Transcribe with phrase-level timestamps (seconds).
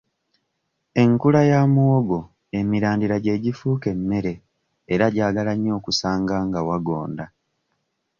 [1.01, 2.19] Enkula ya muwogo
[2.59, 4.33] emirandira gye gifuuka emmere
[4.93, 7.25] era gyagala nnyo okusanga nga wagonda.